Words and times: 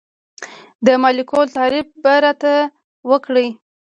د 0.85 0.87
مالیکول 1.01 1.47
تعریف 1.57 1.87
به 2.03 2.13
راته 2.23 2.53
وکړئ. 3.09 3.47